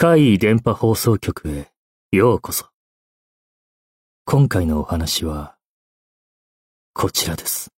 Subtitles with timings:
[0.00, 1.68] 怪異電波放送局へ
[2.12, 2.66] ようこそ。
[4.24, 5.56] 今回のお話は、
[6.92, 7.72] こちらです。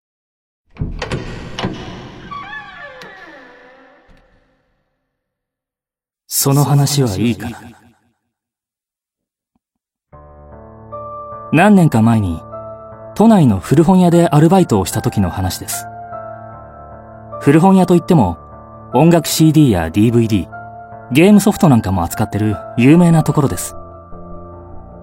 [6.27, 7.61] その話はいいから。
[11.53, 12.41] 何年か前に、
[13.15, 15.87] 都内の古本屋でアルバイトをした時の話です。
[17.41, 18.37] 古本屋といっても、
[18.93, 20.47] 音楽 CD や DVD、
[21.11, 23.75] ゲームソフトなんかも扱ってる有名なところです。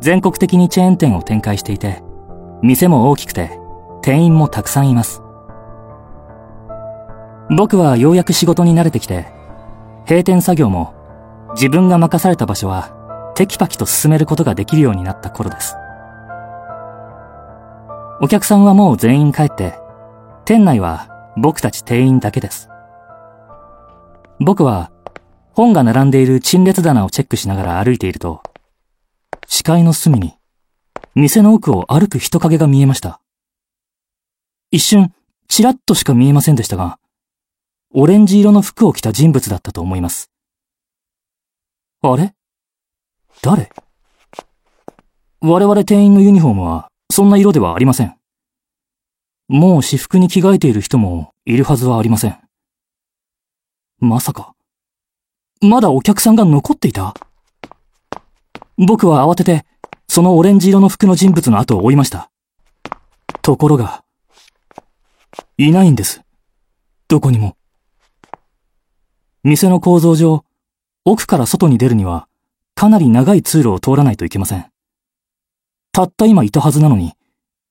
[0.01, 2.03] 全国的にチェーン店を展開していて、
[2.61, 3.57] 店も大きくて、
[4.03, 5.23] 店員もたくさんいます。
[7.49, 9.33] 僕はようやく仕事に慣れてきて、
[10.07, 10.93] 閉店作業も
[11.55, 12.91] 自分が任された場所は
[13.35, 15.75] テキパキと進めることができるようになった頃です。
[18.21, 19.79] お客さんはもう全員帰って、
[20.45, 22.67] 店内は僕たち店員だけです。
[24.39, 24.91] 僕は
[25.51, 28.41] 本が並んでいる陳列棚をチェックしながら歩いていると、
[29.47, 30.33] 視界の隅に
[31.15, 33.21] 店の奥を歩く人影が見えました。
[34.71, 35.13] 一瞬、
[35.47, 36.99] ちらっとしか見えませんでしたが、
[37.93, 40.31] オレンジ色の服を着た人物だったと思います。
[42.01, 42.33] あれ？
[43.41, 43.71] 誰？
[45.41, 48.16] 我々店員のユニフォームはそんな色ではありません。
[49.47, 52.37] もう私服に着替えている人もいるはずはありません。
[53.99, 54.53] まさか、
[55.61, 57.13] まだお客さんが残っていた？
[58.77, 59.65] 僕は慌てて、
[60.07, 62.29] そのオレンジ色の服の人物の後を追いました。
[63.41, 64.03] ところが、
[65.57, 66.21] いないんです。
[67.07, 67.55] どこにも。
[69.43, 70.43] 店の構造上、
[71.05, 72.27] 奥から外に出るには、
[72.75, 74.65] かなり長い通路を通らないといけません。
[75.93, 77.13] たった今いたはずなのに、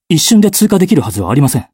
[0.08, 1.68] 一瞬で通過できるはずはありません。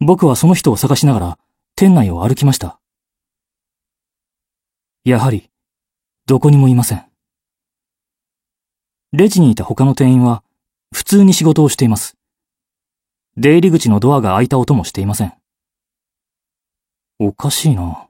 [0.00, 1.38] 僕はその人を探しながら、
[1.76, 2.80] 店内を歩きました。
[5.04, 5.48] やはり、
[6.26, 7.04] どこにもいません。
[9.12, 10.42] レジにいた他の店員は、
[10.92, 12.16] 普通に仕事をしています。
[13.36, 15.34] 出入り口のドアが開いた音もしていません。
[17.20, 18.08] おかしいな。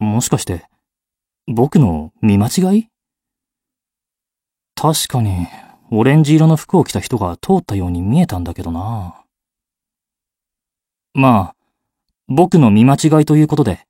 [0.00, 0.66] もしかして、
[1.46, 2.88] 僕の見間違い？
[4.74, 5.46] 確かに、
[5.96, 9.14] オレンジ色の服を着た人が通ったように見えたんだけどな。
[11.12, 11.56] まあ、
[12.26, 13.86] 僕の見間違いということで、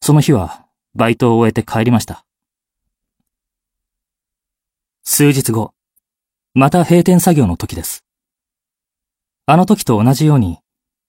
[0.00, 2.24] その日はバイトを終えて帰りました。
[5.02, 5.74] 数日後、
[6.54, 8.04] また閉店作業の時です。
[9.46, 10.58] あの時と同じように、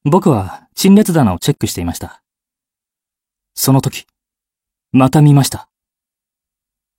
[0.03, 2.23] 僕は陳列棚をチェックしていました。
[3.53, 4.07] その時、
[4.91, 5.69] また見ました。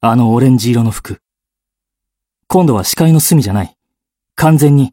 [0.00, 1.23] あのオレンジ色の服。
[2.46, 3.76] 今度は視界の隅じゃない。
[4.36, 4.92] 完全に、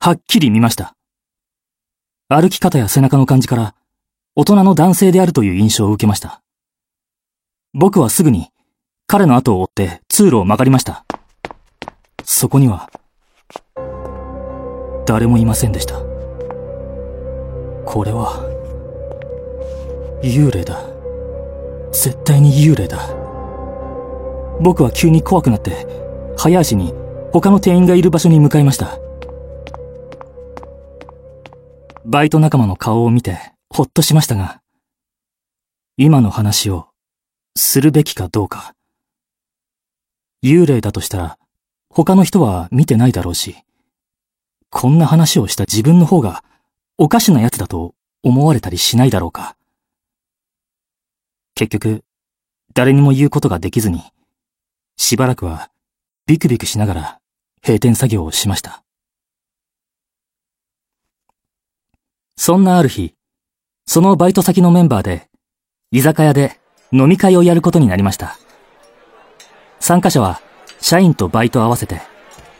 [0.00, 0.94] はっきり見ました。
[2.28, 3.74] 歩き方や背中の感じから、
[4.36, 6.42] 大人の男性であるという印象を受けました。
[7.72, 8.48] 僕はすぐに、
[9.06, 11.04] 彼の後を追って通路を曲がりました。
[12.24, 12.90] そこには、
[15.06, 16.00] 誰もいませんでした。
[17.84, 18.42] これは、
[20.22, 20.80] 幽霊だ。
[21.92, 22.98] 絶対に幽霊だ。
[24.60, 26.03] 僕は急に怖くなって、
[26.44, 26.92] 早足に
[27.32, 28.98] 他の店員がいる場所に向かいました。
[32.04, 33.38] バイト仲間の顔を見て
[33.70, 34.60] ほっとしましたが、
[35.96, 36.88] 今の話を
[37.56, 38.74] するべきかどうか。
[40.42, 41.38] 幽霊だとしたら
[41.88, 43.56] 他の人は見てないだろうし、
[44.68, 46.44] こんな話をした自分の方が
[46.98, 49.56] おかしな奴だと思われたりしないだろうか。
[51.54, 52.04] 結局、
[52.74, 54.02] 誰にも言うことができずに、
[54.98, 55.70] しばらくは
[56.26, 57.18] ビクビクしながら
[57.62, 58.82] 閉店作業をしました。
[62.36, 63.14] そんなある日、
[63.84, 65.28] そのバイト先のメンバーで、
[65.90, 66.58] 居酒屋で
[66.92, 68.38] 飲み会をやることになりました。
[69.80, 70.40] 参加者は、
[70.80, 72.00] 社員とバイト合わせて、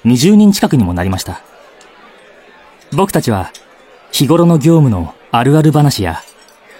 [0.04, 1.40] 20人近くにもなりました。
[2.92, 3.50] 僕たちは、
[4.12, 6.20] 日頃の業務のあるある話や、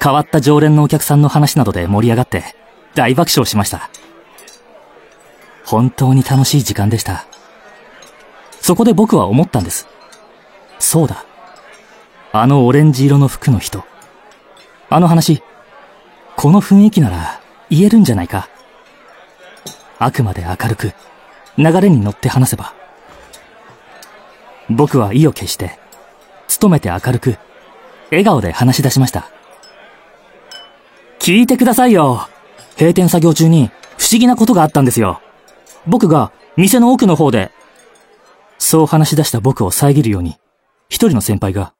[0.02, 2.44] 変わった常連のお客さんの話などで盛り上がって、
[2.94, 3.88] 大爆笑しました。
[5.64, 7.26] 本当に楽しい時間でした。
[8.60, 9.86] そこで僕は思ったんです。
[10.78, 11.24] そうだ。
[12.32, 13.84] あのオレンジ色の服の人。
[14.90, 15.42] あの話、
[16.36, 17.40] この雰囲気なら
[17.70, 18.48] 言えるんじゃないか。
[19.98, 20.92] あくまで明るく、
[21.56, 22.74] 流れに乗って話せば。
[24.68, 25.78] 僕は意を決して、
[26.60, 27.38] 努めて明るく、
[28.10, 29.30] 笑顔で話し出しました。
[31.18, 32.28] 聞いてくださいよ。
[32.78, 35.20] 閉店作業中に不思議なことがあったんですよ。
[35.86, 37.50] 僕が店の奥の方で、
[38.58, 40.36] そう話し出した僕を遮るように、
[40.88, 41.74] 一人の先輩が、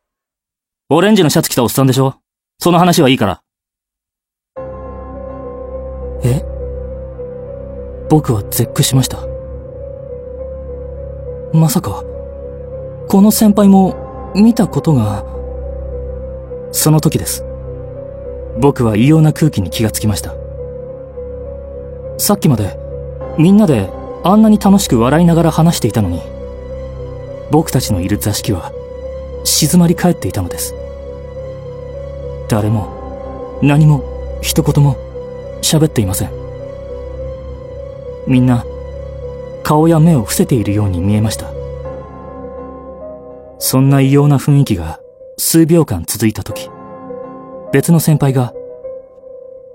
[0.90, 2.16] オレンジのシャツ着たおっさんでしょ？
[2.58, 3.42] その話はいいから。
[6.22, 6.44] え？
[8.10, 9.18] 僕は絶句しました。
[11.56, 12.02] まさか、
[13.08, 15.24] この先輩も見たことが、
[16.72, 17.44] その時です。
[18.60, 20.34] 僕は異様な空気に気がつきました。
[22.18, 22.78] さっきまで
[23.38, 23.90] みんなで
[24.22, 26.22] あんなに楽しく笑いながら話していたのに、
[27.50, 28.72] 僕たちのいる座敷は
[29.44, 30.74] 静まり返っていたのです。
[32.48, 34.02] 誰も何も
[34.42, 34.96] 一言も
[35.62, 36.30] 喋っていません。
[38.26, 38.64] みんな
[39.62, 41.46] 顔や目を伏せているように見えました。
[43.58, 45.00] そんな異様な雰囲気が
[45.36, 46.70] 数秒間続いた時、
[47.72, 48.52] 別の先輩が、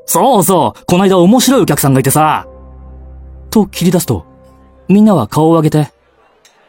[0.06, 2.48] そうそう、こないだ面白いお客さんがいてさ、
[3.50, 4.26] と切り出すと、
[4.88, 5.92] みんなは顔を上げて、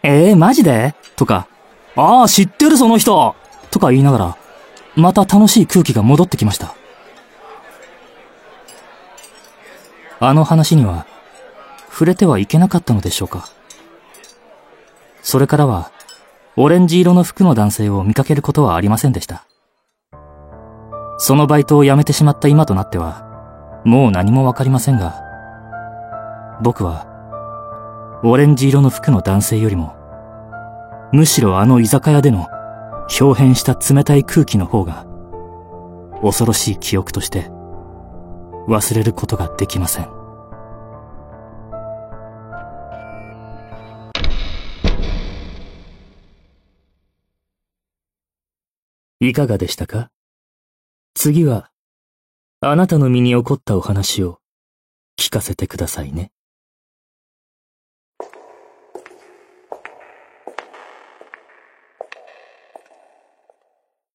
[0.02, 0.94] えー、マジで？
[1.16, 1.46] とか、
[1.96, 3.34] ああ、知ってるその人
[3.70, 4.36] とか言いながら、
[4.96, 6.74] また楽しい空気が戻ってきました。
[10.18, 11.06] あの話には、
[11.90, 13.48] 触れてはいけなかったのでしょうか。
[15.22, 15.90] それからは、
[16.56, 19.46] オレンジ色の服の男性を見かけることはありませんでした。
[21.18, 25.22] そのバイトを辞めてしまった今となっては、もう何もわかりませんが、
[26.62, 27.06] 僕は、
[28.22, 29.96] オレンジ色の服の男性よりも、
[31.12, 32.48] むしろあの居酒屋での
[33.18, 35.06] 表変した冷たい空気の方が、
[36.22, 37.46] 恐ろしい記憶として、
[38.68, 40.08] 忘れることができません。
[49.22, 50.10] いかがでしたか？
[51.14, 51.70] 次は、
[52.60, 54.40] あなたの身に起こったお話を
[55.18, 56.32] 聞かせてくださいね。